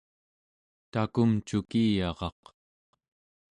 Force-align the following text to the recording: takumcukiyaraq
takumcukiyaraq 0.91 2.41